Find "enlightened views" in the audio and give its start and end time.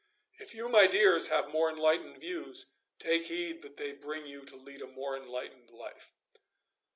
1.69-2.73